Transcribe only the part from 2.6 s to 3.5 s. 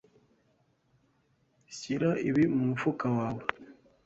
mufuka wawe.